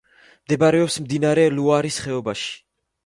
[0.45, 2.51] მდებარეობს მდინარე ლუარის ხეობაში.